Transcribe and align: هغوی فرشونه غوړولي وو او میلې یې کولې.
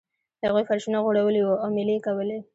هغوی 0.43 0.63
فرشونه 0.69 0.97
غوړولي 1.03 1.41
وو 1.43 1.61
او 1.63 1.69
میلې 1.75 1.93
یې 1.97 2.03
کولې. 2.07 2.39